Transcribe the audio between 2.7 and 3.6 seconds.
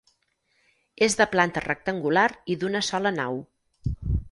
sola nau.